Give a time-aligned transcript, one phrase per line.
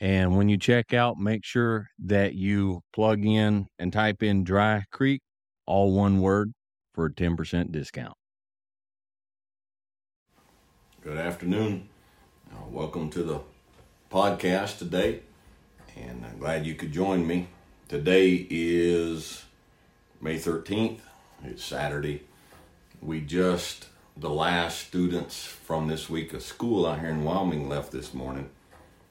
[0.00, 4.84] And when you check out, make sure that you plug in and type in Dry
[4.92, 5.22] Creek,
[5.66, 6.52] all one word,
[6.94, 8.14] for a 10% discount.
[11.02, 11.88] Good afternoon.
[12.52, 13.40] Uh, welcome to the
[14.10, 15.20] podcast today,
[15.96, 17.48] and I'm glad you could join me.
[17.88, 19.44] Today is
[20.20, 21.00] May 13th,
[21.44, 22.22] it's Saturday.
[23.00, 27.90] We just, the last students from this week of school out here in Wyoming left
[27.90, 28.50] this morning,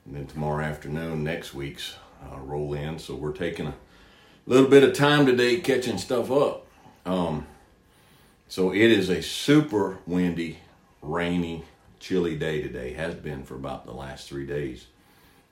[0.08, 2.98] and then tomorrow afternoon, next week's uh, roll in.
[2.98, 3.76] So we're taking a
[4.46, 6.66] little bit of time today catching stuff up.
[7.06, 7.46] Um,
[8.48, 10.60] so it is a super windy,
[11.02, 11.66] rainy,
[12.00, 14.88] chilly day today, has been for about the last three days.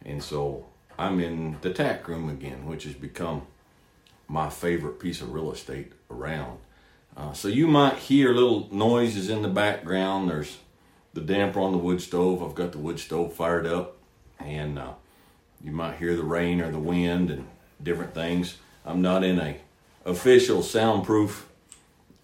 [0.06, 0.66] And so
[0.98, 3.42] I'm in the tack room again, which has become
[4.28, 6.60] my favorite piece of real estate around.
[7.18, 10.30] Uh, so you might hear little noises in the background.
[10.30, 10.58] There's
[11.14, 12.42] the damper on the wood stove.
[12.42, 13.95] I've got the wood stove fired up,
[14.46, 14.94] and uh,
[15.64, 17.48] you might hear the rain or the wind and
[17.82, 18.58] different things.
[18.86, 19.58] I'm not in a
[20.06, 21.50] official soundproof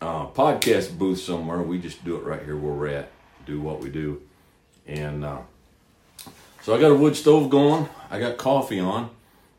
[0.01, 1.61] uh, podcast booth somewhere.
[1.61, 3.11] We just do it right here where we're at
[3.45, 4.21] do what we do.
[4.87, 5.39] And uh,
[6.61, 7.89] so I got a wood stove going.
[8.09, 9.09] I got coffee on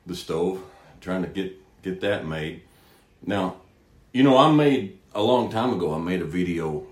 [0.06, 0.62] the stove,
[1.00, 2.62] trying to get get that made.
[3.24, 3.56] Now,
[4.12, 5.94] you know, I made a long time ago.
[5.94, 6.86] I made a video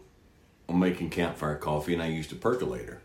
[0.69, 3.01] on making campfire coffee, and I used a percolator.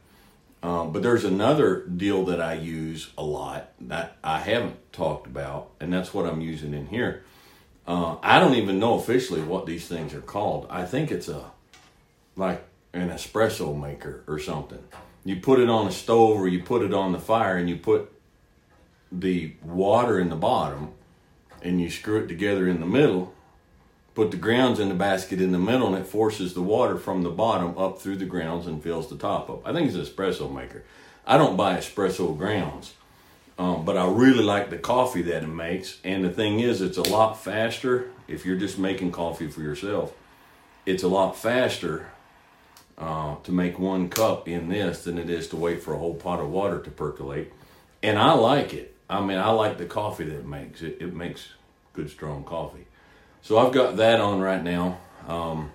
[0.66, 5.70] Uh, but there's another deal that I use a lot that I haven't talked about,
[5.80, 7.24] and that's what I'm using in here.
[7.86, 10.66] Uh, I don't even know officially what these things are called.
[10.72, 11.52] I think it's a
[12.36, 14.84] like an espresso maker or something.
[15.24, 17.78] You put it on a stove or you put it on the fire and you
[17.78, 18.12] put
[19.12, 20.94] the water in the bottom
[21.62, 23.35] and you screw it together in the middle.
[24.16, 27.24] Put the grounds in the basket in the middle and it forces the water from
[27.24, 29.68] the bottom up through the grounds and fills the top up.
[29.68, 30.84] I think it's an espresso maker.
[31.28, 32.94] I don't buy espresso grounds,
[33.60, 36.00] um, but I really like the coffee that it makes.
[36.06, 40.14] And the thing is, it's a lot faster if you're just making coffee for yourself.
[40.86, 42.12] It's a lot faster
[42.98, 46.16] uh, to make one cup in this than it is to wait for a whole
[46.16, 47.52] pot of water to percolate.
[48.02, 48.96] And I like it.
[49.10, 50.82] I mean, I like the coffee that it makes.
[50.82, 51.50] It, it makes
[51.94, 52.86] good, strong coffee.
[53.46, 54.98] So I've got that on right now.
[55.28, 55.72] Um,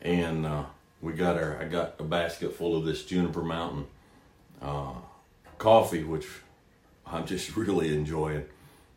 [0.00, 0.64] and uh,
[1.02, 3.86] we got our, I got a basket full of this Juniper Mountain
[4.62, 4.94] uh,
[5.58, 6.26] coffee, which
[7.06, 8.46] I'm just really enjoying.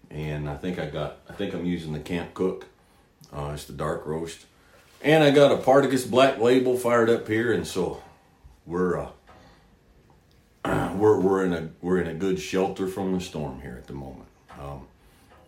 [0.10, 2.68] And I think I got, I think I'm using the Camp Cook.
[3.34, 4.46] Uh, it's the dark roast
[5.02, 8.02] and I got a Partagas Black Label fired up here, and so
[8.66, 9.10] we're uh,
[10.96, 13.94] we're we're in a we're in a good shelter from the storm here at the
[13.94, 14.28] moment.
[14.60, 14.88] Um,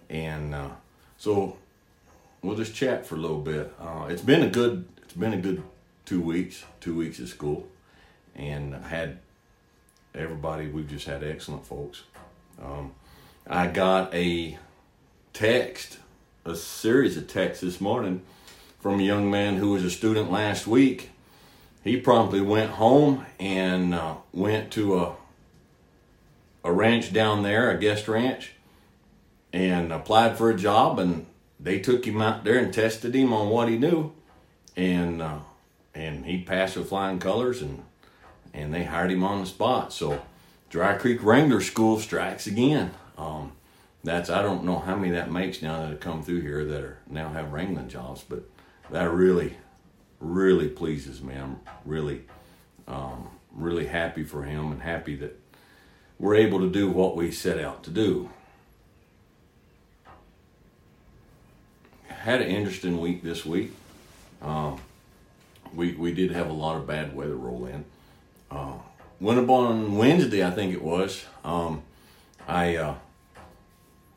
[0.10, 0.70] and uh,
[1.18, 1.58] so
[2.42, 3.74] we'll just chat for a little bit.
[3.80, 5.64] Uh, it's been a good it's been a good
[6.06, 7.68] two weeks, two weeks of school,
[8.36, 9.20] and had
[10.14, 10.68] everybody.
[10.68, 12.04] We've just had excellent folks.
[12.62, 12.94] Um,
[13.48, 14.58] I got a
[15.34, 16.00] text,
[16.46, 18.22] a series of texts this morning
[18.80, 21.12] from a young man who was a student last week.
[21.84, 25.16] He promptly went home and uh, went to a
[26.64, 28.52] a ranch down there, a guest ranch,
[29.54, 31.00] and applied for a job.
[31.00, 31.26] And
[31.60, 34.14] they took him out there and tested him on what he knew,
[34.76, 35.40] and uh,
[35.94, 37.84] and he passed with flying colors, and
[38.54, 39.92] and they hired him on the spot.
[39.94, 40.22] So
[40.70, 42.92] Dry Creek Wrangler School strikes again.
[43.18, 43.54] Um,
[44.04, 46.82] that's I don't know how many that makes now that have come through here that
[46.82, 48.44] are now have wrangling jobs, but
[48.92, 49.58] that really,
[50.20, 51.36] really pleases me.
[51.36, 52.22] I'm really,
[52.88, 55.40] um, really happy for him and happy that
[56.18, 58.30] we're able to do what we set out to do.
[62.20, 63.72] Had an interesting week this week.
[64.42, 64.82] Um,
[65.74, 67.86] we we did have a lot of bad weather roll in.
[68.52, 68.74] Uh,
[69.22, 71.24] went up on Wednesday, I think it was.
[71.46, 71.84] Um,
[72.46, 72.96] I uh,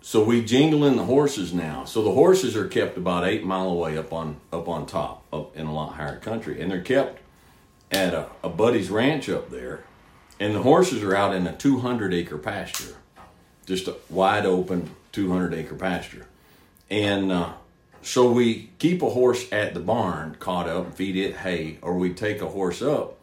[0.00, 1.84] so we jingling the horses now.
[1.84, 5.56] So the horses are kept about eight mile away up on up on top, up
[5.56, 7.20] in a lot higher country, and they're kept
[7.92, 9.84] at a, a buddy's ranch up there,
[10.40, 12.96] and the horses are out in a 200 acre pasture,
[13.64, 16.26] just a wide open 200 acre pasture,
[16.90, 17.52] and uh,
[18.02, 22.12] so we keep a horse at the barn, caught up, feed it hay, or we
[22.12, 23.18] take a horse up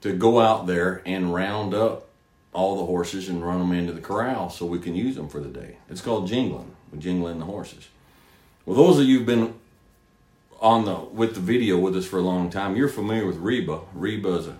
[0.00, 2.08] to go out there and round up
[2.52, 5.40] all the horses and run them into the corral so we can use them for
[5.40, 5.76] the day.
[5.88, 6.74] It's called jingling.
[6.98, 7.88] Jingling the horses.
[8.66, 9.54] Well, those of you who've been
[10.60, 13.80] on the with the video with us for a long time, you're familiar with Reba.
[13.94, 14.56] Reba is a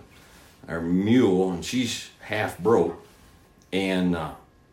[0.67, 3.05] our mule, and she's half broke.
[3.71, 4.31] And uh,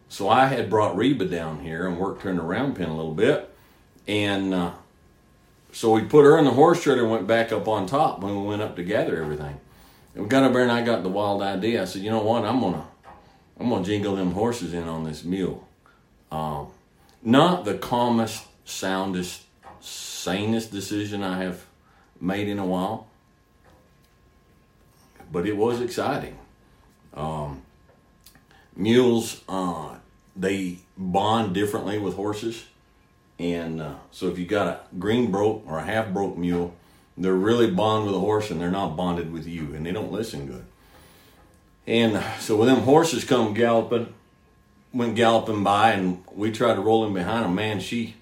[0.09, 2.97] so I had brought Reba down here and worked her in the round pen a
[2.97, 3.53] little bit,
[4.07, 4.73] and uh,
[5.73, 8.41] so we put her in the horse trailer and went back up on top when
[8.41, 9.61] we went up to gather everything.
[10.15, 11.83] And we got up there, and I got the wild idea.
[11.83, 12.45] I said, you know what?
[12.45, 12.87] I'm gonna
[13.59, 15.67] I'm gonna jingle them horses in on this mule.
[16.33, 16.69] Um,
[17.23, 19.43] not the calmest, soundest,
[19.81, 21.65] sanest decision I have
[22.21, 23.07] made in a while,
[25.31, 26.39] but it was exciting.
[27.15, 27.63] Um,
[28.77, 29.97] mules, uh,
[30.37, 32.67] they bond differently with horses,
[33.41, 36.77] and uh, so if you got a green broke or a half broke mule,
[37.17, 40.13] they're really bond with a horse, and they're not bonded with you, and they don't
[40.13, 40.67] listen good.
[41.87, 44.13] And so when them horses come galloping,
[44.93, 47.55] went galloping by, and we tried to roll in behind them.
[47.55, 48.17] Man, she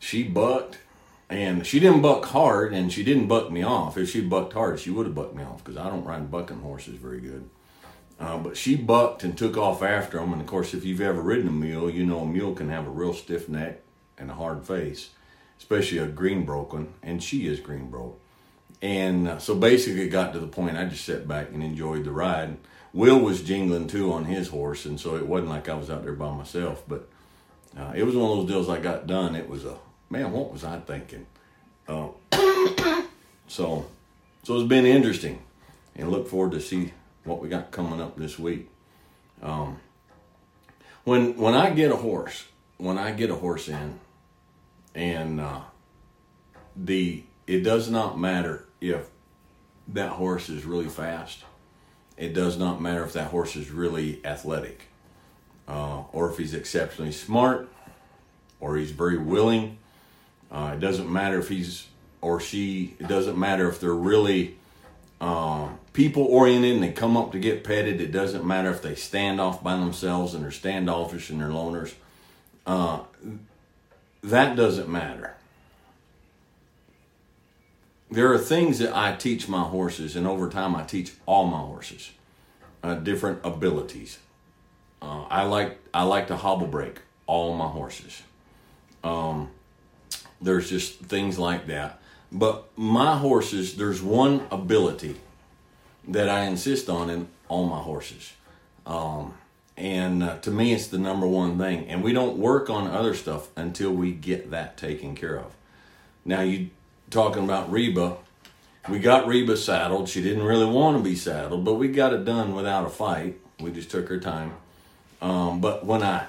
[0.00, 0.78] she bucked,
[1.28, 3.96] and she didn't buck hard, and she didn't buck me off.
[3.96, 6.60] If she bucked hard, she would have bucked me off because I don't ride bucking
[6.60, 7.48] horses very good.
[8.18, 10.32] Uh, but she bucked and took off after them.
[10.32, 12.88] And of course, if you've ever ridden a mule, you know a mule can have
[12.88, 13.82] a real stiff neck
[14.20, 15.10] and a hard face,
[15.58, 18.20] especially a green broken, and she is green broke.
[18.82, 22.04] And uh, so basically, it got to the point I just sat back and enjoyed
[22.04, 22.56] the ride.
[22.92, 26.02] Will was jingling too on his horse, and so it wasn't like I was out
[26.02, 26.82] there by myself.
[26.88, 27.08] But
[27.76, 29.36] uh, it was one of those deals I got done.
[29.36, 29.76] It was a
[30.08, 30.32] man.
[30.32, 31.26] What was I thinking?
[31.86, 32.08] Uh,
[33.48, 33.86] so,
[34.42, 35.42] so it's been interesting,
[35.94, 36.92] and look forward to see
[37.24, 38.68] what we got coming up this week.
[39.42, 39.78] Um,
[41.04, 42.46] when when I get a horse,
[42.78, 44.00] when I get a horse in,
[44.94, 45.60] and uh,
[46.76, 49.08] the it does not matter if
[49.88, 51.44] that horse is really fast
[52.20, 54.82] it does not matter if that horse is really athletic
[55.66, 57.66] uh, or if he's exceptionally smart
[58.60, 59.78] or he's very willing.
[60.52, 61.86] Uh, it doesn't matter if he's
[62.20, 64.58] or she, it doesn't matter if they're really
[65.22, 68.02] uh, people oriented and they come up to get petted.
[68.02, 71.94] It doesn't matter if they stand off by themselves and they're standoffish and they're loners.
[74.22, 75.34] That doesn't matter.
[78.10, 81.60] There are things that I teach my horses, and over time I teach all my
[81.60, 82.10] horses
[82.82, 84.18] uh, different abilities.
[85.02, 88.22] Uh, I like I like to hobble break all my horses.
[89.02, 89.50] Um,
[90.40, 92.00] there's just things like that.
[92.32, 95.16] But my horses, there's one ability
[96.08, 98.32] that I insist on in all my horses.
[98.86, 99.34] Um,
[99.80, 101.88] and uh, to me, it's the number one thing.
[101.88, 105.56] And we don't work on other stuff until we get that taken care of.
[106.22, 106.68] Now, you
[107.08, 108.18] talking about Reba,
[108.90, 110.10] we got Reba saddled.
[110.10, 113.40] She didn't really want to be saddled, but we got it done without a fight.
[113.58, 114.52] We just took her time.
[115.22, 116.26] Um, but when I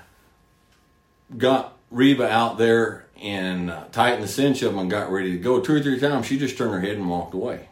[1.38, 5.60] got Reba out there and uh, tightened the cinch up and got ready to go,
[5.60, 7.68] two or three times, she just turned her head and walked away.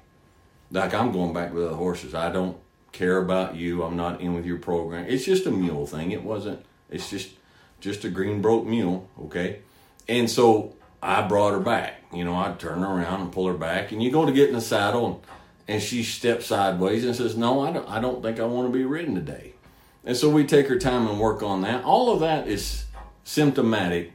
[0.72, 2.14] Like, I'm going back with the horses.
[2.14, 2.58] I don't
[2.92, 3.84] care about you.
[3.84, 5.06] I'm not in with your program.
[5.08, 6.12] It's just a mule thing.
[6.12, 7.32] It wasn't, it's just,
[7.80, 9.60] just a green broke mule, okay?
[10.08, 12.04] And so I brought her back.
[12.14, 14.50] You know, I'd turn her around and pull her back, and you go to get
[14.50, 15.20] in the saddle, and,
[15.68, 17.88] and she steps sideways and says, "No, I don't.
[17.88, 19.54] I don't think I want to be ridden today."
[20.04, 21.84] And so we take her time and work on that.
[21.84, 22.86] All of that is
[23.24, 24.14] symptomatic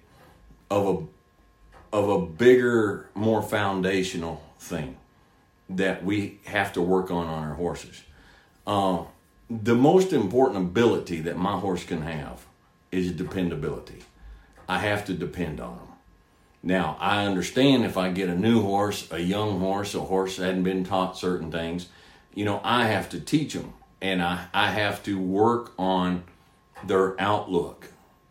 [0.71, 4.97] of a of a bigger, more foundational thing
[5.71, 8.03] that we have to work on on our horses.
[8.67, 9.05] Uh,
[9.51, 12.47] the most important ability that my horse can have
[12.91, 14.03] is dependability.
[14.69, 15.89] I have to depend on him.
[16.63, 20.47] Now, I understand if I get a new horse, a young horse, a horse that
[20.47, 21.89] hadn't been taught certain things,
[22.35, 26.25] you know, I have to teach them and I, I have to work on
[26.83, 27.89] their outlook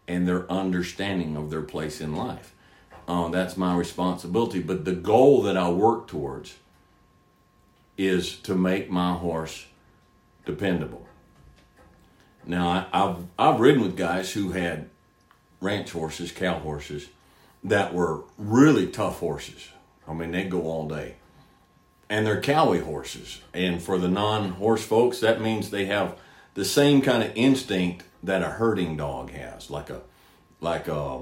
[0.07, 2.53] and their understanding of their place in life.
[3.07, 4.59] Uh, that's my responsibility.
[4.59, 6.55] But the goal that I work towards
[7.97, 9.67] is to make my horse
[10.45, 11.07] dependable.
[12.45, 14.89] Now, I, have I've ridden with guys who had
[15.61, 17.09] ranch horses, cow horses,
[17.63, 19.69] that were really tough horses.
[20.07, 21.15] I mean, they go all day.
[22.09, 23.41] And they're cowie horses.
[23.53, 26.17] And for the non horse folks, that means they have
[26.53, 30.01] the same kind of instinct that a herding dog has, like a
[30.61, 31.21] like a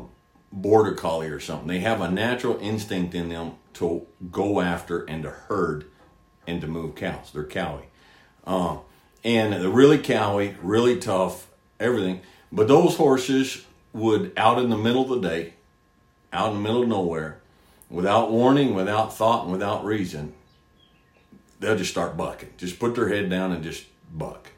[0.51, 1.67] border collie or something.
[1.67, 5.85] They have a natural instinct in them to go after and to herd
[6.45, 7.31] and to move cows.
[7.31, 7.85] They're cowy.
[8.45, 8.77] Uh,
[9.23, 11.47] and they're really cowy, really tough,
[11.79, 12.21] everything.
[12.51, 15.53] But those horses would, out in the middle of the day,
[16.33, 17.39] out in the middle of nowhere,
[17.89, 20.33] without warning, without thought, and without reason,
[21.59, 22.49] they'll just start bucking.
[22.57, 24.49] Just put their head down and just buck.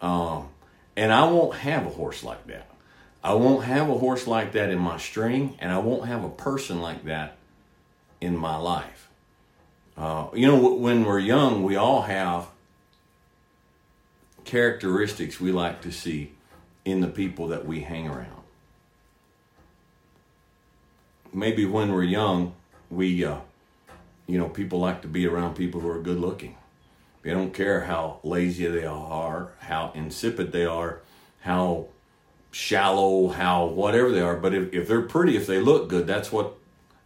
[0.00, 0.48] Um,
[0.96, 2.68] and I won't have a horse like that.
[3.22, 6.30] I won't have a horse like that in my string, and I won't have a
[6.30, 7.36] person like that
[8.20, 9.08] in my life.
[9.96, 12.46] Uh, you know, when we're young, we all have
[14.44, 16.32] characteristics we like to see
[16.84, 18.42] in the people that we hang around.
[21.32, 22.54] Maybe when we're young,
[22.90, 23.38] we, uh,
[24.26, 26.56] you know, people like to be around people who are good looking.
[27.22, 31.00] They don't care how lazy they are, how insipid they are,
[31.40, 31.86] how
[32.50, 34.36] shallow, how whatever they are.
[34.36, 36.54] But if, if they're pretty, if they look good, that's what,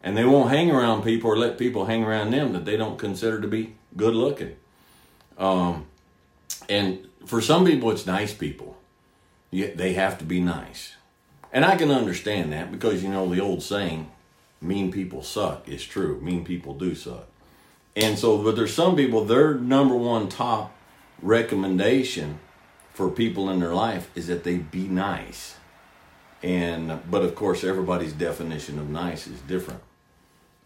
[0.03, 2.99] and they won't hang around people or let people hang around them that they don't
[2.99, 4.57] consider to be good looking.
[5.37, 5.87] Um,
[6.69, 8.77] and for some people, it's nice people.
[9.51, 10.95] they have to be nice.
[11.53, 14.11] And I can understand that because, you know, the old saying,
[14.61, 16.21] mean people suck, is true.
[16.21, 17.29] Mean people do suck.
[17.95, 20.75] And so, but there's some people, their number one top
[21.23, 22.41] recommendation
[22.93, 25.57] for people in their life is that they be nice.
[26.43, 29.81] And, but of course, everybody's definition of nice is different.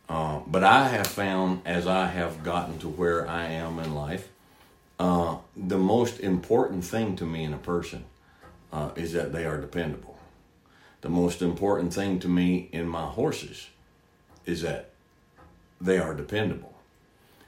[0.09, 4.31] Uh, but I have found as I have gotten to where I am in life,
[4.99, 8.05] uh, the most important thing to me in a person
[8.73, 10.19] uh, is that they are dependable.
[11.01, 13.69] The most important thing to me in my horses
[14.45, 14.91] is that
[15.81, 16.75] they are dependable.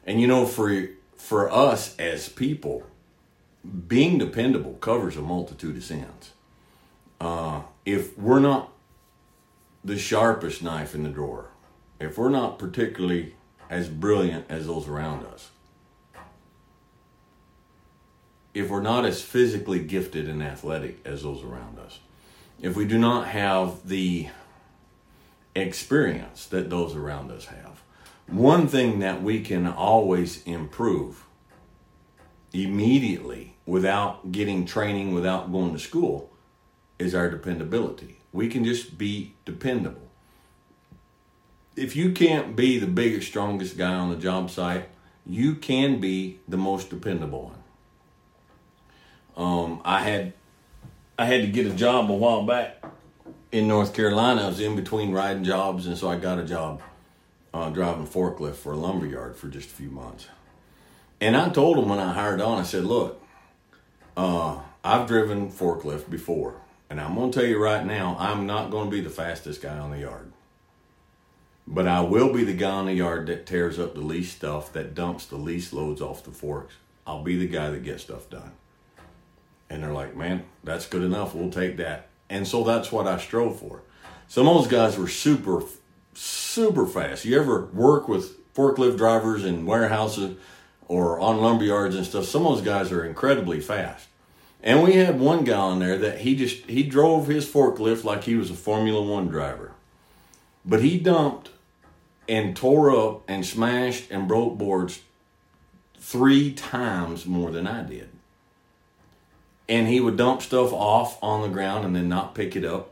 [0.07, 2.85] And you know, for for us as people,
[3.89, 6.31] being dependable covers a multitude of sins.
[7.21, 8.73] Uh, if we're not
[9.85, 11.51] the sharpest knife in the drawer,
[12.01, 13.35] if we're not particularly
[13.69, 15.51] as brilliant as those around us,
[18.55, 22.01] if we're not as physically gifted and athletic as those around us,
[22.61, 24.29] if we do not have the
[25.55, 27.83] experience that those around us have,
[28.27, 31.27] one thing that we can always improve
[32.53, 36.31] immediately without getting training, without going to school,
[36.99, 38.19] is our dependability.
[38.33, 40.09] We can just be dependable.
[41.77, 44.89] If you can't be the biggest, strongest guy on the job site,
[45.25, 47.60] you can be the most dependable one.
[49.37, 50.33] Um, I had
[51.19, 52.83] I had to get a job a while back
[53.53, 54.43] in North Carolina.
[54.43, 56.81] I was in between riding jobs, and so I got a job
[57.53, 60.29] uh, driving forklift for a lumber yard for just a few months.
[61.21, 63.23] And I told them when I hired on, I said, "Look,
[64.17, 66.55] uh, I've driven forklift before,
[66.89, 69.63] and I'm going to tell you right now, I'm not going to be the fastest
[69.63, 70.33] guy on the yard."
[71.67, 74.73] But I will be the guy on the yard that tears up the least stuff,
[74.73, 76.75] that dumps the least loads off the forks.
[77.07, 78.53] I'll be the guy that gets stuff done.
[79.71, 81.35] And they're like, man, that's good enough.
[81.35, 82.09] We'll take that.
[82.29, 83.83] And so that's what I strove for.
[84.27, 85.63] Some of those guys were super,
[86.13, 87.25] super fast.
[87.25, 90.37] You ever work with forklift drivers in warehouses
[90.89, 92.25] or on lumber yards and stuff?
[92.25, 94.09] Some of those guys are incredibly fast.
[94.63, 98.25] And we had one guy on there that he just he drove his forklift like
[98.25, 99.73] he was a Formula One driver.
[100.67, 101.51] But he dumped
[102.29, 105.01] and tore up and smashed and broke boards
[105.99, 108.11] three times more than I did
[109.71, 112.91] and he would dump stuff off on the ground and then not pick it up.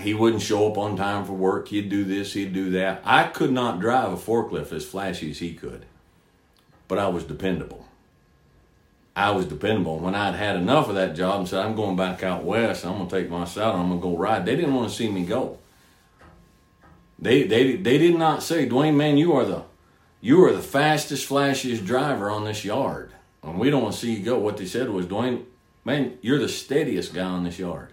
[0.00, 1.68] He wouldn't show up on time for work.
[1.68, 3.00] He'd do this, he'd do that.
[3.04, 5.86] I could not drive a forklift as flashy as he could,
[6.88, 7.86] but I was dependable.
[9.14, 10.00] I was dependable.
[10.00, 12.96] When I'd had enough of that job and said, I'm going back out west, I'm
[12.96, 15.08] going to take my saddle, I'm going to go ride, they didn't want to see
[15.08, 15.58] me go.
[17.18, 19.62] They, they, they did not say, DeWayne, man, you are the
[20.22, 23.12] you are the fastest, flashiest driver on this yard.
[23.42, 24.38] And we don't want to see you go.
[24.38, 25.44] What they said was, DeWayne,
[25.84, 27.92] man, you're the steadiest guy in this yard.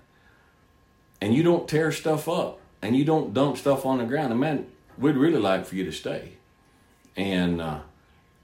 [1.21, 4.31] And you don't tear stuff up and you don't dump stuff on the ground.
[4.31, 4.67] And man,
[4.97, 6.33] we'd really like for you to stay.
[7.15, 7.79] And uh,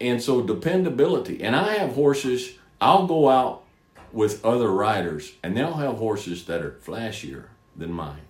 [0.01, 1.41] and so dependability.
[1.43, 3.63] And I have horses, I'll go out
[4.11, 7.45] with other riders and they'll have horses that are flashier
[7.75, 8.21] than mine.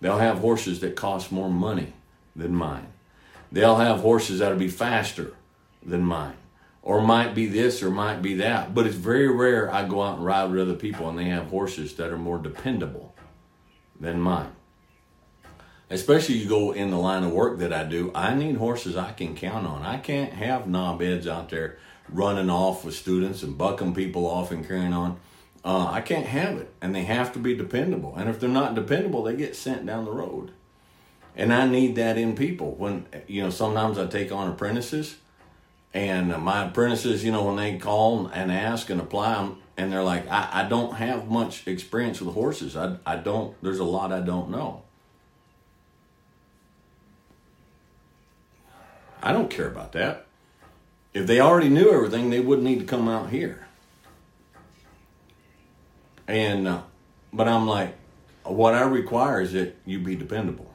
[0.00, 1.94] They'll have horses that cost more money
[2.36, 2.88] than mine.
[3.50, 5.32] They'll have horses that'll be faster
[5.82, 6.36] than mine
[6.84, 8.74] or might be this or might be that.
[8.74, 11.46] But it's very rare I go out and ride with other people and they have
[11.46, 13.14] horses that are more dependable
[13.98, 14.52] than mine.
[15.88, 19.12] Especially you go in the line of work that I do, I need horses I
[19.12, 19.82] can count on.
[19.82, 21.78] I can't have knobheads out there
[22.10, 25.18] running off with students and bucking people off and carrying on.
[25.64, 28.14] Uh, I can't have it, and they have to be dependable.
[28.16, 30.50] And if they're not dependable, they get sent down the road.
[31.34, 32.72] And I need that in people.
[32.72, 35.16] When you know, sometimes I take on apprentices,
[35.94, 40.28] and my apprentices, you know, when they call and ask and apply, and they're like,
[40.28, 42.76] I, I don't have much experience with horses.
[42.76, 43.56] I, I don't.
[43.62, 44.82] There's a lot I don't know.
[49.22, 50.26] I don't care about that.
[51.14, 53.66] If they already knew everything, they wouldn't need to come out here.
[56.26, 56.82] And, uh,
[57.32, 57.94] but I'm like,
[58.42, 60.70] what I require is that you be dependable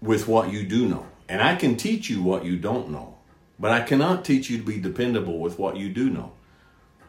[0.00, 1.06] with what you do know.
[1.28, 3.16] And I can teach you what you don't know,
[3.60, 6.32] but I cannot teach you to be dependable with what you do know.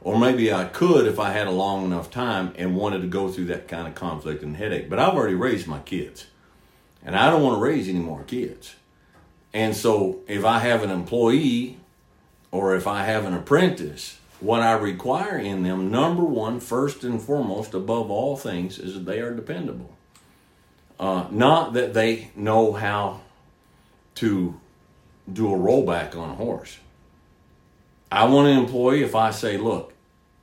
[0.02, 3.30] Or maybe I could if I had a long enough time and wanted to go
[3.30, 4.90] through that kind of conflict and headache.
[4.90, 6.28] But I've already raised my kids.
[7.04, 8.76] And I don't want to raise any more kids.
[9.54, 11.78] And so if I have an employee
[12.52, 17.22] or if I have an apprentice, what I require in them, number one, first and
[17.22, 19.96] foremost, above all things, is that they are dependable.
[21.00, 23.22] Uh, not that they know how
[24.16, 24.60] to
[25.34, 26.78] do a rollback on a horse.
[28.12, 29.94] I want an employee if I say, look,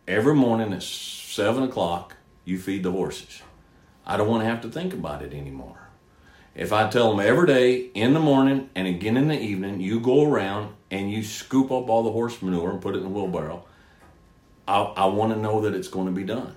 [0.06, 3.42] every morning at seven o'clock, you feed the horses.
[4.06, 5.88] I don't want to have to think about it anymore.
[6.54, 10.00] If I tell them every day in the morning and again in the evening, you
[10.00, 13.10] go around and you scoop up all the horse manure and put it in the
[13.10, 13.64] wheelbarrow,
[14.66, 16.56] I, I want to know that it's going to be done.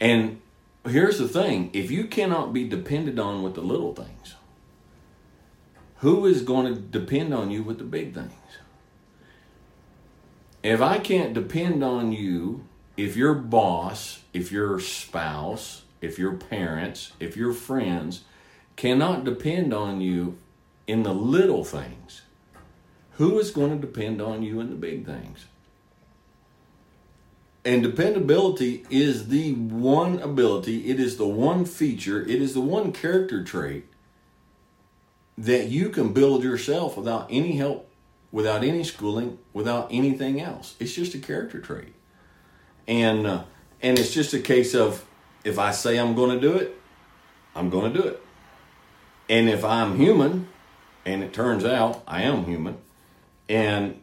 [0.00, 0.40] And
[0.86, 4.34] here's the thing if you cannot be depended on with the little things,
[5.98, 8.32] who is going to depend on you with the big things?
[10.62, 12.64] If I can't depend on you,
[12.96, 18.24] if your boss, if your spouse, if your parents, if your friends,
[18.74, 20.38] cannot depend on you
[20.86, 22.22] in the little things,
[23.12, 25.46] who is going to depend on you in the big things?
[27.64, 32.92] And dependability is the one ability, it is the one feature, it is the one
[32.92, 33.86] character trait
[35.38, 37.88] that you can build yourself without any help,
[38.32, 40.74] without any schooling, without anything else.
[40.80, 41.94] It's just a character trait.
[42.88, 43.44] And uh,
[43.82, 45.04] and it's just a case of
[45.44, 46.80] if I say I'm going to do it,
[47.54, 48.22] I'm going to do it.
[49.28, 50.48] And if I'm human,
[51.04, 52.78] and it turns out I am human,
[53.48, 54.00] and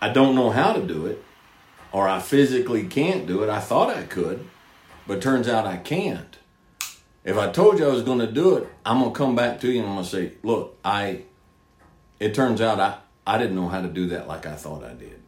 [0.00, 1.22] I don't know how to do it,
[1.90, 4.48] or I physically can't do it, I thought I could,
[5.06, 6.31] but turns out I can't.
[7.24, 9.60] If I told you I was going to do it, I'm going to come back
[9.60, 11.22] to you and I'm going to say, look, I,
[12.18, 14.94] it turns out I, I didn't know how to do that like I thought I
[14.94, 15.22] did.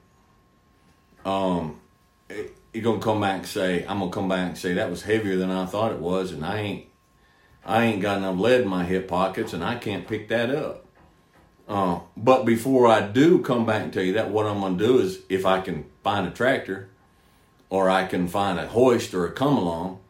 [1.25, 1.81] Um,
[2.29, 4.91] you're going to come back and say, I'm going to come back and say that
[4.91, 6.87] was heavier than I thought it was, and I ain't
[7.67, 10.85] I ain't got enough lead in my hip pockets and I can't pick that up.
[11.67, 14.87] Uh, but before I do come back and tell you that, what I'm going to
[14.87, 16.91] do is if I can find a tractor
[17.71, 20.01] or I can find a hoist or a come along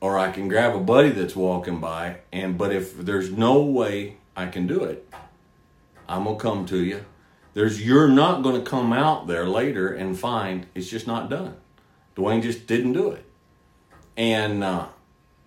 [0.00, 4.16] or I can grab a buddy that's walking by and but if there's no way
[4.36, 5.08] I can do it,
[6.08, 7.04] I'm going to come to you.
[7.54, 11.56] There's you're not going to come out there later and find it's just not done.
[12.16, 13.24] DeWayne just didn't do it.
[14.16, 14.86] And uh,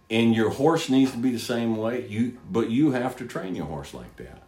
[0.10, 2.06] and your horse needs to be the same way.
[2.08, 4.44] You, but you have to train your horse like that.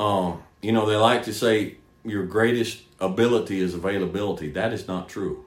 [0.00, 4.50] Um, you know, they like to say your greatest ability is availability.
[4.50, 5.44] That is not true.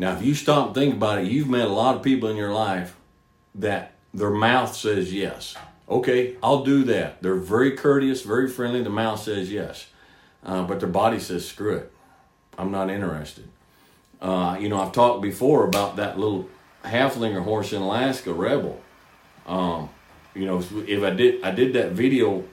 [0.00, 2.36] Now, if you stop and think about it, you've met a lot of people in
[2.38, 2.96] your life
[3.54, 5.54] that their mouth says yes.
[5.90, 7.20] Okay, I'll do that.
[7.20, 8.82] They're very courteous, very friendly.
[8.82, 9.88] The mouth says yes,
[10.42, 11.92] uh, but their body says screw it.
[12.56, 13.50] I'm not interested.
[14.22, 16.48] Uh, you know, I've talked before about that little
[16.82, 18.80] Haflinger horse in Alaska, Rebel.
[19.46, 19.90] Um,
[20.34, 22.44] you know, if I did, I did that video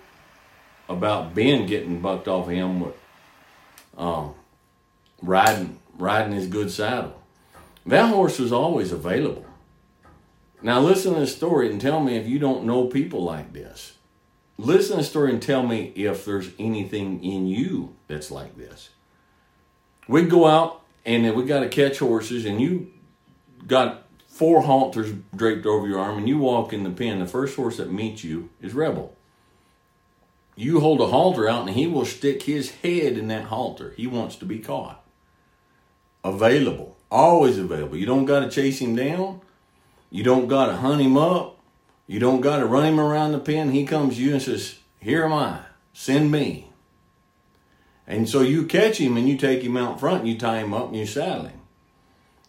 [0.89, 2.95] about Ben getting bucked off him with
[3.97, 4.33] um,
[5.21, 7.13] riding riding his good saddle.
[7.87, 9.45] That horse was always available.
[10.61, 13.93] Now listen to the story and tell me if you don't know people like this.
[14.57, 18.89] Listen to the story and tell me if there's anything in you that's like this.
[20.07, 22.91] We go out and we got to catch horses, and you
[23.65, 27.55] got four halters draped over your arm and you walk in the pen, the first
[27.55, 29.15] horse that meets you is Rebel.
[30.55, 33.93] You hold a halter out and he will stick his head in that halter.
[33.95, 35.03] He wants to be caught.
[36.23, 36.96] Available.
[37.09, 37.97] Always available.
[37.97, 39.41] You don't got to chase him down.
[40.09, 41.59] You don't got to hunt him up.
[42.05, 43.71] You don't got to run him around the pen.
[43.71, 45.61] He comes to you and says, Here am I.
[45.93, 46.69] Send me.
[48.05, 50.73] And so you catch him and you take him out front and you tie him
[50.73, 51.57] up and you saddle him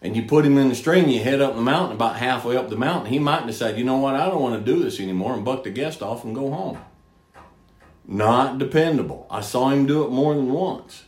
[0.01, 2.69] and you put him in the string, you head up the mountain, about halfway up
[2.69, 5.35] the mountain, he might decide, you know what, I don't want to do this anymore
[5.35, 6.79] and buck the guest off and go home.
[8.07, 9.27] Not dependable.
[9.31, 11.05] I saw him do it more than once.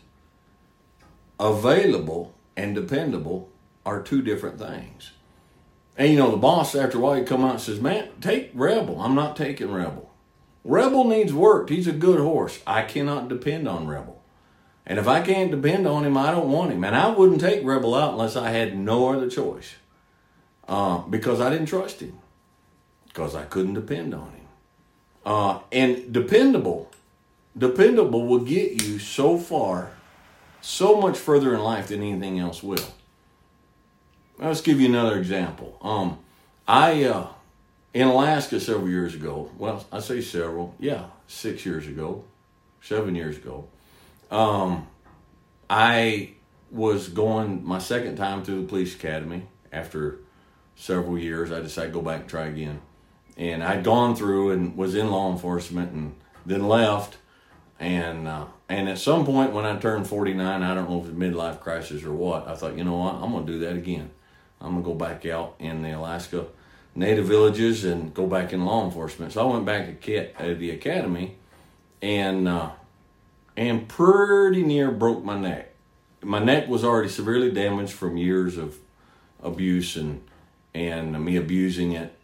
[1.38, 3.48] Available, and dependable
[3.84, 5.12] are two different things.
[5.96, 8.50] And you know, the boss after a while he come out and says, "Man, take
[8.54, 10.10] Rebel." I'm not taking Rebel.
[10.64, 11.68] Rebel needs work.
[11.68, 12.60] He's a good horse.
[12.66, 14.20] I cannot depend on Rebel.
[14.86, 16.84] And if I can't depend on him, I don't want him.
[16.84, 19.74] And I wouldn't take Rebel out unless I had no other choice.
[20.68, 22.18] Uh, because I didn't trust him.
[23.06, 24.48] Because I couldn't depend on him.
[25.24, 26.90] Uh, and dependable,
[27.56, 29.92] dependable will get you so far,
[30.60, 32.84] so much further in life than anything else will.
[34.38, 35.78] Let's give you another example.
[35.82, 36.18] Um,
[36.66, 37.28] I uh,
[37.92, 39.50] in Alaska several years ago.
[39.58, 40.74] Well, I say several.
[40.78, 42.24] Yeah, six years ago,
[42.80, 43.68] seven years ago.
[44.30, 44.86] Um,
[45.68, 46.30] I
[46.70, 50.20] was going my second time through the police academy after
[50.76, 51.52] several years.
[51.52, 52.80] I decided to go back and try again.
[53.36, 56.14] And I'd gone through and was in law enforcement and
[56.46, 57.16] then left.
[57.78, 61.14] And uh, and at some point when I turned 49, I don't know if it
[61.14, 63.76] was midlife crisis or what, I thought, you know what, I'm going to do that
[63.76, 64.10] again.
[64.60, 66.46] I'm going to go back out in the Alaska
[66.94, 69.32] native villages and go back in law enforcement.
[69.32, 71.36] So I went back to uh, the academy
[72.02, 72.70] and uh,
[73.56, 75.74] and pretty near broke my neck.
[76.22, 78.76] My neck was already severely damaged from years of
[79.42, 80.22] abuse and
[80.74, 82.16] and me abusing it,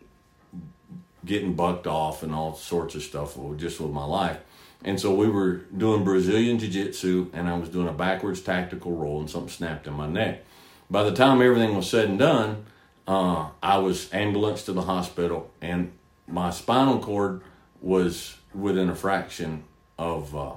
[1.25, 4.39] getting bucked off and all sorts of stuff just with my life.
[4.87, 8.93] And so we were doing Brazilian Jiu Jitsu, and I was doing a backwards tactical
[8.93, 10.45] roll, and something snapped in my neck.
[10.89, 12.65] By the time everything was said and done,
[13.09, 15.91] uh, I was ambulanced to the hospital, and
[16.29, 17.43] my spinal cord
[17.81, 19.65] was within a fraction
[19.99, 20.55] of uh,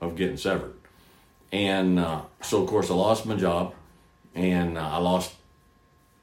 [0.00, 0.74] of getting severed.
[1.52, 3.74] And uh, so, of course, I lost my job,
[4.34, 5.34] and uh, I lost,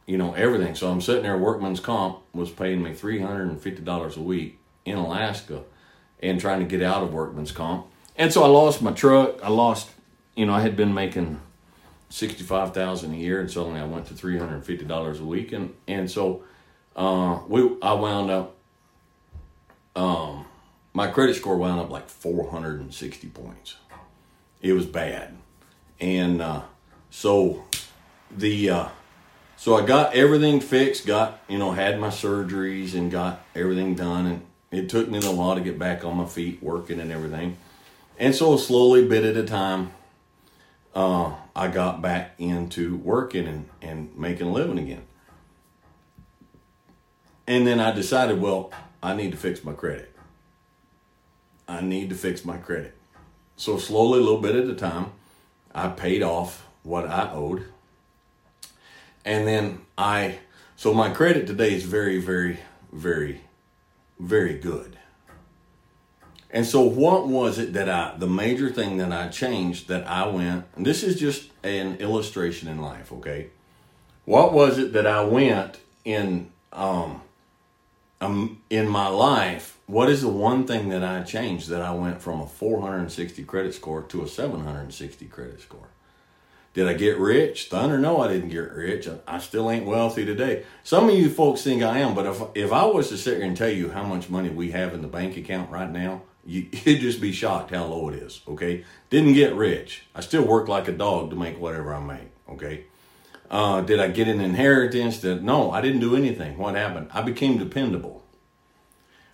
[0.05, 0.75] you know, everything.
[0.75, 1.37] So I'm sitting there.
[1.37, 5.63] Workman's comp was paying me three hundred and fifty dollars a week in Alaska,
[6.23, 7.85] and trying to get out of workman's comp.
[8.15, 9.43] And so I lost my truck.
[9.43, 9.89] I lost,
[10.35, 11.39] you know, I had been making
[12.09, 15.25] sixty-five thousand a year, and suddenly I went to three hundred and fifty dollars a
[15.25, 16.43] week, and and so
[16.95, 18.55] uh, we I wound up.
[19.95, 20.45] Um,
[20.93, 23.75] my credit score wound up like four hundred and sixty points.
[24.61, 25.35] It was bad,
[25.99, 26.61] and uh,
[27.09, 27.63] so
[28.31, 28.87] the uh,
[29.57, 31.05] so I got everything fixed.
[31.05, 35.31] Got you know had my surgeries and got everything done, and it took me a
[35.31, 37.57] while to get back on my feet, working and everything.
[38.17, 39.91] And so slowly, bit at a time,
[40.95, 45.03] uh, I got back into working and, and making a living again.
[47.45, 50.15] And then I decided, well, I need to fix my credit.
[51.67, 52.95] I need to fix my credit.
[53.55, 55.11] So slowly, a little bit at a time,
[55.73, 57.65] I paid off what I owed.
[59.25, 60.39] And then I,
[60.75, 62.59] so my credit today is very, very,
[62.91, 63.41] very,
[64.19, 64.97] very good.
[66.53, 70.27] And so, what was it that I, the major thing that I changed that I
[70.27, 73.49] went, and this is just an illustration in life, okay?
[74.25, 77.21] What was it that I went in, um,
[78.21, 79.79] um, in my life?
[79.87, 83.73] What is the one thing that I changed that I went from a 460 credit
[83.73, 85.87] score to a 760 credit score?
[86.73, 87.69] Did I get rich?
[87.69, 89.07] Thunder, no, I didn't get rich.
[89.27, 90.65] I, still ain't wealthy today.
[90.83, 93.45] Some of you folks think I am, but if if I was to sit here
[93.45, 96.67] and tell you how much money we have in the bank account right now, you,
[96.85, 98.41] would just be shocked how low it is.
[98.47, 100.05] Okay, didn't get rich.
[100.15, 102.31] I still work like a dog to make whatever I make.
[102.49, 102.85] Okay,
[103.51, 105.19] uh, did I get an inheritance?
[105.19, 106.57] That no, I didn't do anything.
[106.57, 107.09] What happened?
[107.13, 108.23] I became dependable.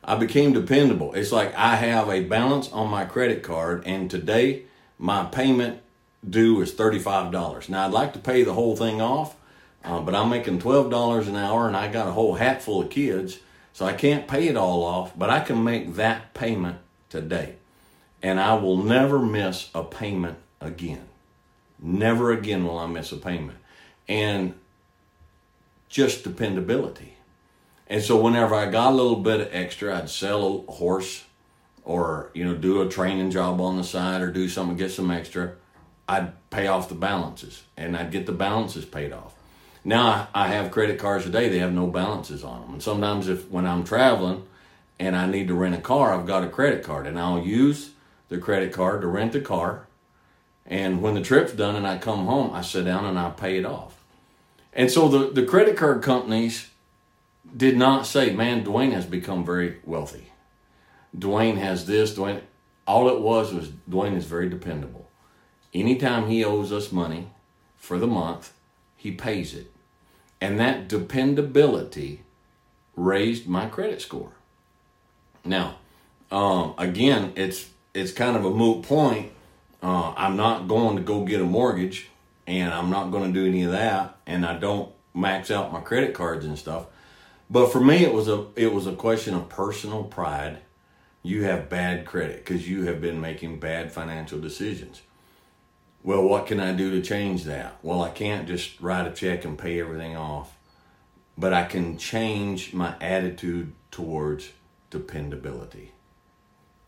[0.04, 1.14] I became dependable.
[1.14, 4.64] It's like I have a balance on my credit card, and today
[4.98, 5.82] my payment
[6.28, 7.70] due is thirty five dollars.
[7.70, 9.36] Now I'd like to pay the whole thing off,
[9.84, 12.82] uh, but I'm making twelve dollars an hour, and I got a whole hat full
[12.82, 13.40] of kids.
[13.74, 16.80] So I can't pay it all off, but I can make that payment
[17.10, 17.56] today.
[18.22, 21.08] And I will never miss a payment again.
[21.82, 23.58] Never again will I miss a payment.
[24.10, 24.56] And
[25.88, 27.14] just dependability.
[27.88, 31.24] And so whenever I got a little bit of extra, I'd sell a horse
[31.86, 35.10] or, you know, do a training job on the side or do something, get some
[35.10, 35.54] extra.
[36.10, 39.36] I'd pay off the balances and I'd get the balances paid off.
[39.86, 42.74] Now I have credit cards today, they have no balances on them.
[42.74, 44.48] And sometimes if when I'm traveling,
[45.00, 47.92] and I need to rent a car, I've got a credit card and I'll use
[48.28, 49.88] the credit card to rent the car.
[50.66, 53.58] And when the trip's done and I come home, I sit down and I pay
[53.58, 53.96] it off.
[54.74, 56.70] And so the, the credit card companies
[57.56, 60.32] did not say, man, DeWayne has become very wealthy.
[61.18, 62.42] DeWayne has this, DeWayne.
[62.86, 64.99] All it was was DeWayne is very dependable.
[65.74, 67.30] Anytime he owes us money
[67.78, 68.54] for the month,
[68.96, 69.72] he pays it.
[70.42, 72.24] And that dependability
[72.96, 74.32] raised my credit score.
[75.46, 75.78] Now,
[76.32, 79.32] um, again, it's it's kind of a moot point.
[79.82, 82.10] Uh, I'm not going to go get a mortgage
[82.50, 85.82] and I'm not going to do any of that, and I don't max out my
[85.82, 86.88] credit cards and stuff.
[87.48, 90.58] But for me, it was a it was a question of personal pride.
[91.22, 95.02] You have bad credit because you have been making bad financial decisions.
[96.04, 97.78] Well, what can I do to change that?
[97.84, 100.56] Well, I can't just write a check and pay everything off,
[101.38, 104.52] but I can change my attitude towards
[104.90, 105.92] dependability.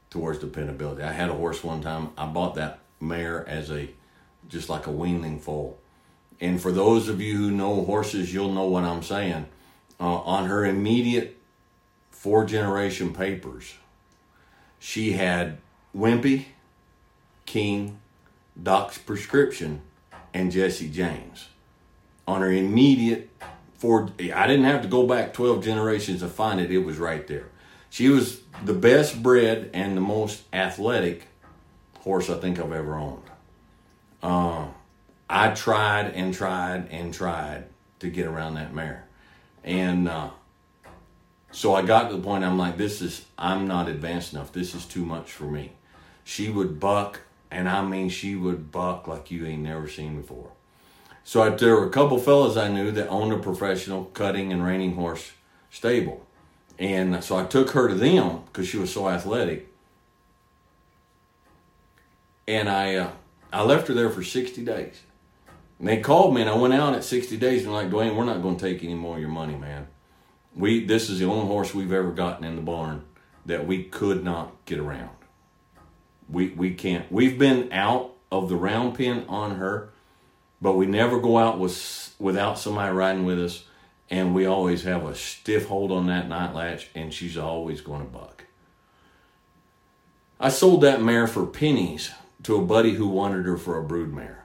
[0.10, 1.04] Towards dependability.
[1.04, 2.10] I had a horse one time.
[2.18, 3.90] I bought that mare as a
[4.48, 5.78] just like a weanling foal.
[6.40, 9.46] And for those of you who know horses, you'll know what I'm saying.
[10.00, 11.38] Uh, on her immediate
[12.10, 13.76] four generation papers,
[14.80, 15.60] she had
[15.96, 16.46] Wimpy,
[17.46, 18.01] King,
[18.62, 19.82] Doc's prescription,
[20.34, 21.50] and Jesse James.
[22.28, 23.30] On her immediate
[23.78, 27.26] four, I didn't have to go back 12 generations to find it, it was right
[27.28, 27.48] there.
[27.90, 31.28] She was the best bred and the most athletic
[32.00, 33.24] horse I think I've ever owned.
[34.24, 34.68] Uh,
[35.30, 37.66] I tried and tried and tried
[38.00, 39.08] to get around that mare.
[39.64, 40.30] And uh,
[41.52, 44.52] so I got to the point I'm like, this is, I'm not advanced enough.
[44.52, 45.74] This is too much for me.
[46.24, 50.52] She would buck, and I mean, she would buck like you ain't never seen before.
[51.24, 54.64] So I, there were a couple fellas I knew that owned a professional cutting and
[54.64, 55.34] reining horse
[55.70, 56.26] stable.
[56.80, 59.68] And so I took her to them because she was so athletic.
[62.48, 63.12] And I, uh,
[63.54, 65.02] I left her there for 60 days.
[65.78, 68.26] And they called me and I went out at 60 days and like, DeWayne, we're
[68.26, 69.88] not going to take any more of your money, man.
[70.56, 73.04] We, this is the only horse we've ever gotten in the barn
[73.46, 75.10] that we could not get around.
[76.32, 77.12] We, we can't.
[77.12, 79.90] We've been out of the round pen on her,
[80.62, 83.66] but we never go out with, without somebody riding with us.
[84.10, 88.02] And we always have a stiff hold on that night latch and she's always going
[88.02, 88.44] to buck.
[90.40, 92.12] I sold that mare for pennies
[92.44, 94.44] to a buddy who wanted her for a brood mare.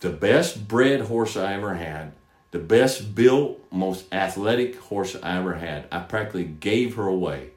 [0.00, 2.12] The best bred horse I ever had,
[2.50, 5.86] the best built, most athletic horse I ever had.
[5.92, 7.50] I practically gave her away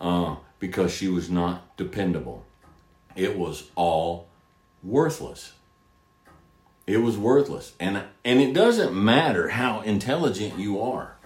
[0.00, 2.44] uh, because she was not dependable.
[3.16, 4.28] It was all
[4.82, 5.52] worthless.
[6.86, 7.72] It was worthless.
[7.78, 11.16] And, and it doesn't matter how intelligent you are.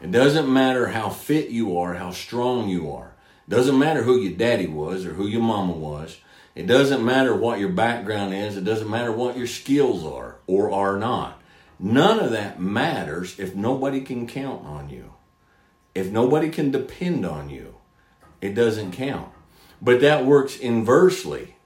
[0.00, 3.12] It doesn't matter how fit you are, how strong you are.
[3.46, 6.18] It doesn't matter who your daddy was or who your mama was.
[6.54, 8.56] It doesn't matter what your background is.
[8.56, 11.40] It doesn't matter what your skills are or are not.
[11.78, 15.12] None of that matters if nobody can count on you.
[15.94, 17.74] If nobody can depend on you,
[18.40, 19.30] it doesn't count.
[19.80, 21.56] But that works inversely.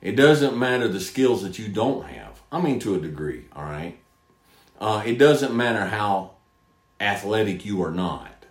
[0.00, 2.40] It doesn't matter the skills that you don't have.
[2.50, 3.98] I mean, to a degree, all right?
[4.80, 6.32] Uh, it doesn't matter how
[7.00, 8.46] athletic you are not.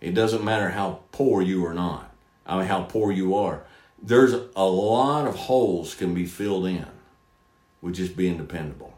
[0.00, 2.12] It doesn't matter how poor you are not.
[2.46, 3.64] I mean, how poor you are
[4.02, 6.86] there's a lot of holes can be filled in
[7.80, 8.94] with just being dependable.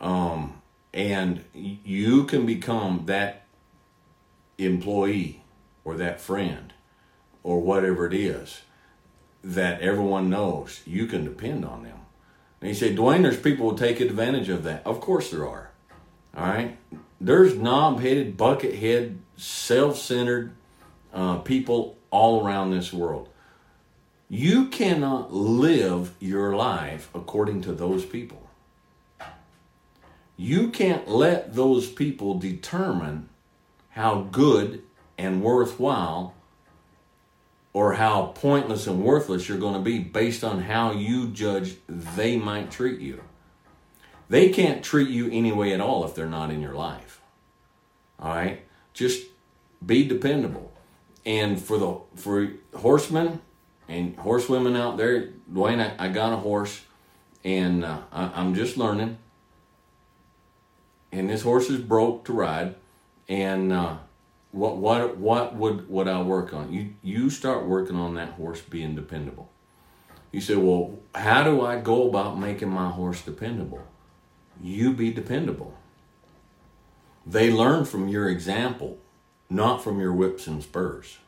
[0.00, 0.60] Um,
[0.92, 3.46] and you can become that
[4.58, 5.42] employee
[5.84, 6.73] or that friend
[7.44, 8.62] or whatever it is
[9.44, 11.98] that everyone knows you can depend on them.
[12.60, 14.84] And you say, DeWayne, there's people who take advantage of that.
[14.86, 15.70] Of course there are.
[16.36, 16.78] All right.
[17.20, 20.52] There's knob headed, bucket head, self centered
[21.12, 23.28] uh, people all around this world.
[24.28, 28.48] You cannot live your life according to those people.
[30.36, 33.28] You can't let those people determine
[33.90, 34.82] how good
[35.16, 36.34] and worthwhile
[37.74, 42.38] or how pointless and worthless you're going to be based on how you judge they
[42.38, 43.22] might treat you.
[44.30, 47.20] They can't treat you any way at all if they're not in your life.
[48.18, 48.62] All right?
[48.94, 49.26] Just
[49.84, 50.72] be dependable.
[51.26, 53.40] And for the for horsemen,
[53.88, 56.82] and horsewomen out there, DeWayne, I, I got a horse,
[57.42, 59.18] and uh, I, am just learning.
[61.12, 62.74] And this horse is broke to ride,
[63.28, 63.96] and uh,
[64.54, 66.72] what what what would would I work on?
[66.72, 69.50] You you start working on that horse being dependable.
[70.30, 73.84] You say, well, how do I go about making my horse dependable?
[74.60, 75.74] You be dependable.
[77.26, 78.98] They learn from your example,
[79.50, 81.18] not from your whips and spurs.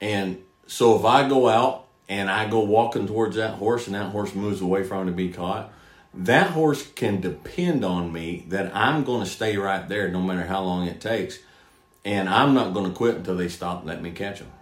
[0.00, 4.10] And so if I go out and I go walking towards that horse and that
[4.12, 5.72] horse moves away from to be caught,
[6.14, 10.46] that horse can depend on me that I'm going to stay right there no matter
[10.46, 11.38] how long it takes.
[12.04, 14.52] And I'm not going to quit until they stop and let me catch them.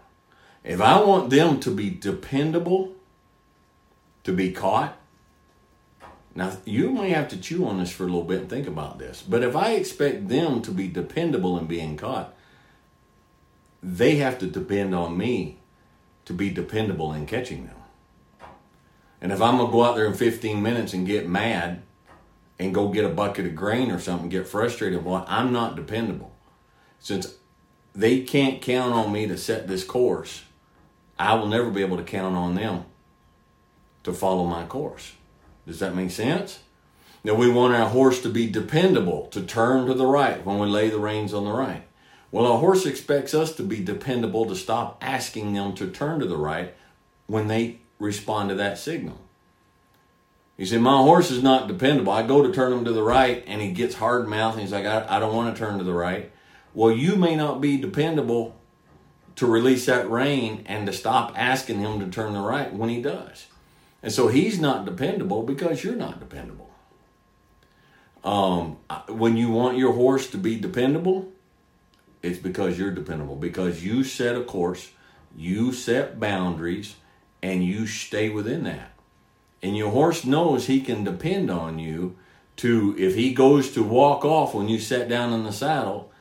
[0.65, 2.95] If I want them to be dependable,
[4.25, 4.97] to be caught,
[6.35, 8.99] now you may have to chew on this for a little bit and think about
[8.99, 9.23] this.
[9.23, 12.35] But if I expect them to be dependable in being caught,
[13.83, 15.61] they have to depend on me
[16.27, 17.77] to be dependable in catching them.
[19.21, 21.83] And if I'm gonna go out there in 15 minutes and get mad
[22.59, 26.36] and go get a bucket of grain or something, get frustrated, well, I'm not dependable.
[27.01, 27.35] Since
[27.95, 30.45] they can't count on me to set this course,
[31.19, 32.85] I will never be able to count on them
[34.05, 35.13] to follow my course.
[35.67, 36.61] Does that make sense?
[37.25, 40.69] Now we want our horse to be dependable, to turn to the right when we
[40.69, 41.83] lay the reins on the right.
[42.31, 46.27] Well, a horse expects us to be dependable to stop asking them to turn to
[46.27, 46.75] the right
[47.27, 49.19] when they respond to that signal.
[50.57, 52.13] You say, My horse is not dependable.
[52.13, 54.73] I go to turn him to the right and he gets hard mouth and he's
[54.73, 56.31] like, I, I don't want to turn to the right.
[56.77, 58.55] Well, you may not be dependable
[59.37, 63.01] to release that rein and to stop asking him to turn the right when he
[63.01, 63.47] does.
[64.03, 66.69] And so he's not dependable because you're not dependable.
[68.23, 68.77] Um,
[69.09, 71.33] when you want your horse to be dependable,
[72.23, 74.91] it's because you're dependable, because you set a course,
[75.35, 76.97] you set boundaries,
[77.43, 78.93] and you stay within that.
[79.63, 82.19] And your horse knows he can depend on you
[82.57, 86.13] to, if he goes to walk off when you sit down in the saddle,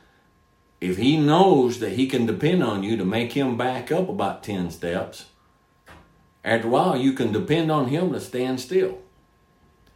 [0.80, 4.42] if he knows that he can depend on you to make him back up about
[4.42, 5.26] 10 steps,
[6.44, 8.98] after a while you can depend on him to stand still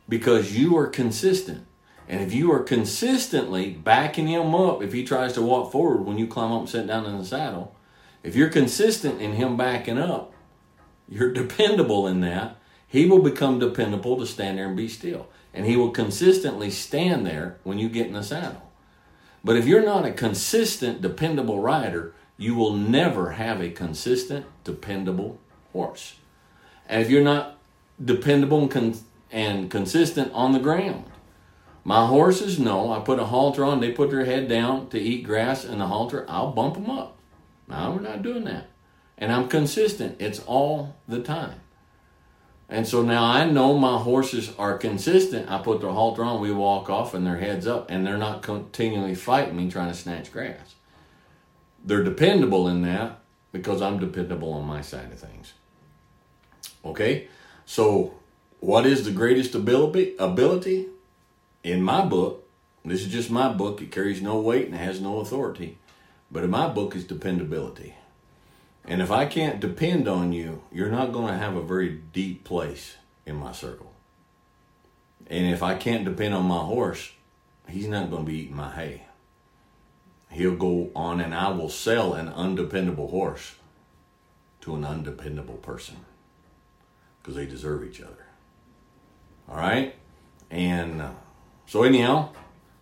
[0.09, 1.67] because you are consistent.
[2.09, 6.19] And if you are consistently backing him up, if he tries to walk forward when
[6.19, 7.77] you climb up and sit down in the saddle,
[8.25, 10.33] if you're consistent in him backing up,
[11.09, 15.29] you're dependable in that, he will become dependable to stand there and be still.
[15.55, 18.70] And he will consistently stand there when you get in the saddle.
[19.43, 25.39] But if you're not a consistent, dependable rider, you will never have a consistent, dependable
[25.73, 26.17] horse.
[26.89, 27.59] And if you're not
[28.03, 28.95] dependable and, con-
[29.31, 31.05] and consistent on the ground,
[31.85, 35.25] my horses know I put a halter on, they put their head down to eat
[35.25, 37.17] grass and the halter, I'll bump them up.
[37.69, 38.67] No, we're not doing that.
[39.17, 40.17] And I'm consistent.
[40.19, 41.61] It's all the time.
[42.71, 45.51] And so now I know my horses are consistent.
[45.51, 48.43] I put their halter on, we walk off, and their heads up, and they're not
[48.43, 50.77] continually fighting me trying to snatch grass.
[51.85, 53.19] They're dependable in that
[53.51, 55.53] because I'm dependable on my side of things.
[56.85, 57.27] Okay?
[57.67, 58.15] So,
[58.61, 60.15] what is the greatest ability?
[60.21, 60.87] Ability?
[61.65, 62.49] In my book,
[62.85, 65.77] this is just my book, it carries no weight and has no authority.
[66.31, 67.97] But in my book is dependability.
[68.91, 72.43] And if I can't depend on you, you're not going to have a very deep
[72.43, 73.93] place in my circle.
[75.29, 77.13] And if I can't depend on my horse,
[77.69, 79.05] he's not going to be eating my hay.
[80.33, 83.55] He'll go on and I will sell an undependable horse
[84.63, 85.99] to an undependable person
[87.23, 88.27] because they deserve each other.
[89.49, 89.95] All right?
[90.51, 91.13] And uh,
[91.69, 92.31] so, anyhow,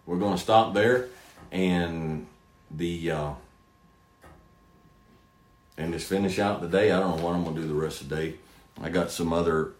[0.06, 1.08] we're going to stop there.
[1.52, 2.28] And
[2.70, 3.10] the.
[3.10, 3.32] Uh,
[5.78, 6.92] and just finish out the day.
[6.92, 8.34] I don't know what I'm gonna do the rest of the day.
[8.82, 9.72] I got some other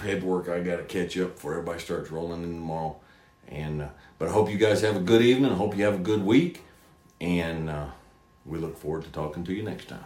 [0.00, 2.96] paperwork I got to catch up before everybody starts rolling in tomorrow.
[3.48, 5.52] And uh, but I hope you guys have a good evening.
[5.52, 6.62] I hope you have a good week,
[7.20, 7.86] and uh,
[8.44, 10.04] we look forward to talking to you next time.